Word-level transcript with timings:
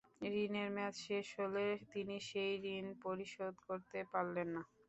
ঋণের 0.35 0.69
মেয়াদ 0.75 0.95
শেষ 1.01 1.27
হলে 1.39 1.63
তিনি 1.91 2.15
সেই 2.29 2.53
ঋণ 2.75 2.85
পরিশোধ 3.03 3.53
করতে 3.67 3.99
পারলেন 4.11 4.47
না। 4.55 4.61